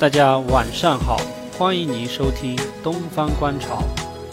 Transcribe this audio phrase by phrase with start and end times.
[0.00, 1.16] 大家晚上好，
[1.58, 3.82] 欢迎您收听《东方观潮》，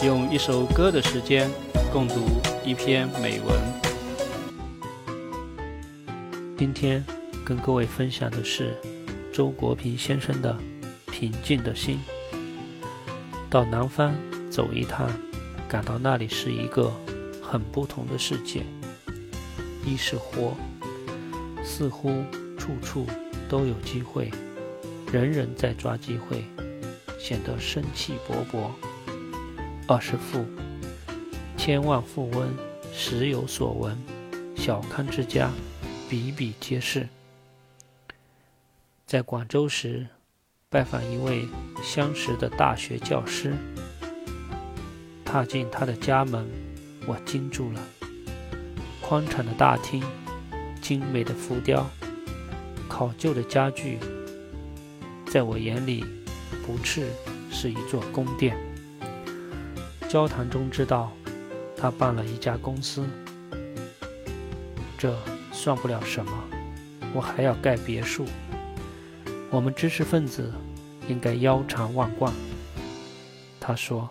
[0.06, 1.50] 用一首歌的时间
[1.92, 2.14] 共读
[2.64, 3.58] 一篇美文。
[6.56, 7.04] 今天
[7.44, 8.80] 跟各位分享的是
[9.32, 10.56] 周国平先生的
[11.10, 11.98] 《平静的心》。
[13.50, 14.14] 到南方
[14.48, 15.10] 走一趟，
[15.68, 16.92] 感到那里是一个
[17.42, 18.62] 很不同的世界。
[19.84, 20.54] 一是活，
[21.64, 22.22] 似乎
[22.56, 23.04] 处处
[23.48, 24.30] 都有机会，
[25.12, 26.44] 人人在抓机会，
[27.18, 28.70] 显得生气勃勃。
[29.86, 30.44] 二是富，
[31.56, 32.48] 千万富翁
[32.92, 33.96] 时有所闻，
[34.56, 35.50] 小康之家
[36.10, 37.08] 比比皆是。
[39.06, 40.04] 在广州时，
[40.68, 41.46] 拜访一位
[41.84, 43.54] 相识的大学教师，
[45.24, 46.44] 踏进他的家门，
[47.06, 47.80] 我惊住了。
[49.00, 50.02] 宽敞的大厅，
[50.82, 51.88] 精美的浮雕，
[52.88, 54.00] 考究的家具，
[55.36, 56.02] 在我眼里，
[56.64, 57.04] 不啻
[57.50, 58.56] 是一座宫殿。
[60.08, 61.12] 交谈中知道，
[61.76, 63.06] 他办了一家公司，
[64.96, 65.14] 这
[65.52, 66.32] 算不了什么。
[67.12, 68.24] 我还要盖别墅。
[69.50, 70.50] 我们知识分子
[71.06, 72.32] 应该腰缠万贯。
[73.60, 74.08] 他说，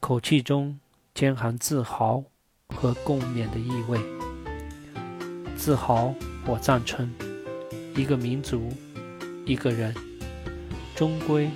[0.00, 0.80] 口气中
[1.12, 2.24] 兼含自豪。
[2.74, 4.00] 和共勉的意味，
[5.54, 6.14] 自豪，
[6.46, 7.12] 我赞成。
[7.94, 8.72] 一个民族，
[9.44, 9.94] 一个人，
[10.94, 11.50] 终归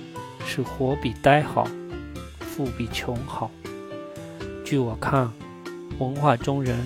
[0.45, 1.67] 是活比呆好，
[2.39, 3.49] 富比穷好。
[4.65, 5.31] 据我看，
[5.97, 6.77] 文化中人，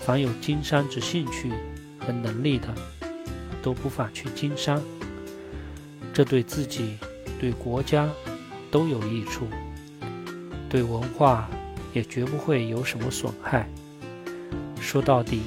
[0.00, 1.50] 凡有经商之兴趣
[1.98, 2.74] 和能力的，
[3.62, 4.82] 都不妨去经商。
[6.12, 6.96] 这对自己、
[7.38, 8.08] 对国家
[8.70, 9.46] 都有益处，
[10.68, 11.48] 对文化。
[11.92, 13.68] 也绝不会有什么损害。
[14.80, 15.42] 说到底，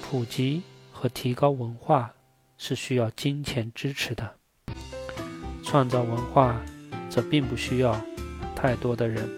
[0.00, 2.10] 普及和提高文化
[2.56, 4.36] 是需要金钱支持的，
[5.74, 6.64] 创造文化
[7.10, 8.00] 则并不需要
[8.54, 9.28] 太多的人。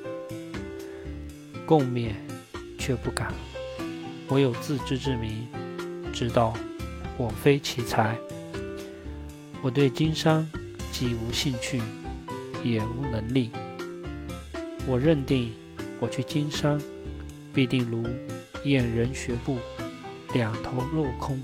[1.64, 2.12] 共勉
[2.78, 3.32] 却不敢，
[4.28, 5.48] 我有自知之明，
[6.12, 6.52] 知道
[7.16, 8.18] 我非其才。
[9.62, 10.46] 我对经商
[10.92, 11.80] 既无兴趣，
[12.62, 13.50] 也无能力。
[14.86, 15.54] 我认定。
[16.00, 16.78] 我去经商，
[17.54, 18.04] 必定如
[18.64, 19.56] 燕人学步，
[20.34, 21.42] 两头落空，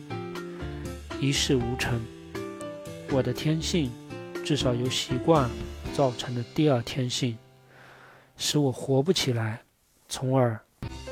[1.19, 1.99] 一事无成。
[3.11, 3.91] 我的天性，
[4.45, 5.49] 至少由习惯
[5.95, 7.37] 造成的第二天性，
[8.37, 9.63] 使我活不起来，
[10.09, 10.61] 从而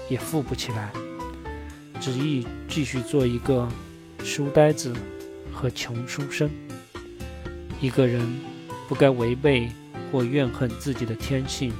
[0.09, 0.91] 也富不起来。
[2.01, 3.69] 只意继续做一个
[4.25, 4.93] 书呆子
[5.53, 6.51] 和穷书生。
[7.81, 8.41] 一个人
[8.89, 9.71] 不该违背
[10.11, 11.73] 或怨恨自己的天性。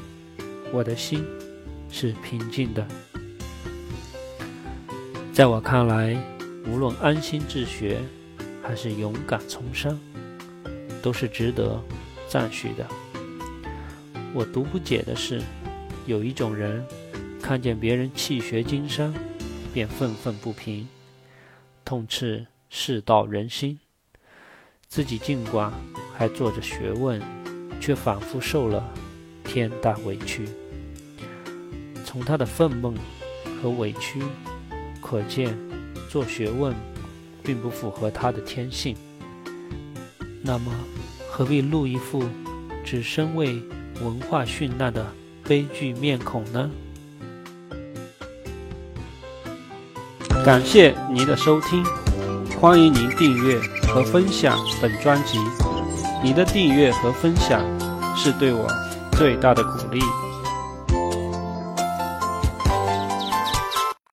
[0.73, 1.25] 我的心。
[1.93, 2.87] 是平静的。
[5.33, 6.17] 在我看来，
[6.65, 7.99] 无论安心治学，
[8.63, 9.99] 还是勇敢从商，
[11.03, 11.83] 都是值得
[12.29, 12.87] 赞许的。
[14.33, 15.43] 我独不解的是，
[16.07, 16.85] 有一种人，
[17.43, 19.13] 看见别人弃学经商，
[19.73, 20.87] 便愤愤不平，
[21.85, 23.77] 痛斥世道人心；
[24.87, 25.73] 自己尽管
[26.17, 27.21] 还做着学问，
[27.81, 28.89] 却仿佛受了
[29.43, 30.49] 天大委屈。
[32.05, 32.95] 从他的愤懑
[33.61, 34.23] 和委屈
[35.01, 35.57] 可见，
[36.09, 36.75] 做学问
[37.43, 38.97] 并不符合他的天性。
[40.43, 40.73] 那么，
[41.31, 42.25] 何必露一副
[42.85, 43.63] 只身为
[44.03, 45.07] 文化殉难的
[45.45, 46.71] 悲剧面孔呢？
[50.45, 51.85] 感谢您的收听，
[52.59, 55.39] 欢迎您订阅和分享本专辑。
[56.25, 57.63] 您的订阅和分享
[58.17, 58.67] 是对我
[59.13, 60.01] 最大的鼓励。